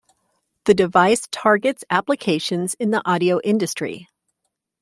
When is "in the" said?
2.79-3.07